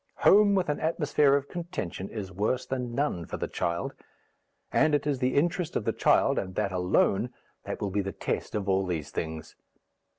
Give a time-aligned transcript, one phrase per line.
[0.25, 3.93] Home with an atmosphere of contention is worse than none for the child,
[4.71, 7.29] and it is the interest of the child, and that alone,
[7.65, 9.55] that will be the test of all these things.